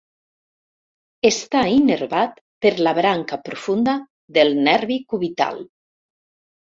Està 1.29 1.59
innervat 1.73 2.41
per 2.67 2.71
la 2.87 2.95
branca 3.01 3.39
profunda 3.51 3.95
del 4.39 4.53
nervi 4.71 4.99
cubital. 5.15 5.61